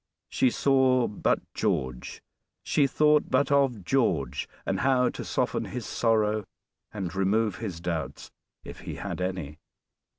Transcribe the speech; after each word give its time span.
She 0.29 0.49
saw 0.49 1.07
but 1.07 1.41
George 1.53 2.23
she 2.63 2.87
thought 2.87 3.29
but 3.29 3.51
of 3.51 3.83
George 3.85 4.49
and 4.65 4.79
how 4.79 5.09
to 5.09 5.23
soften 5.23 5.65
his 5.65 5.85
sorrow, 5.85 6.43
and 6.91 7.13
remove 7.13 7.57
his 7.57 7.79
doubts, 7.79 8.31
if 8.63 8.79
he 8.79 8.95
had 8.95 9.21
any. 9.21 9.59